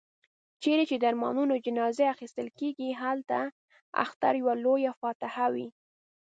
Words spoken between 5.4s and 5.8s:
وي.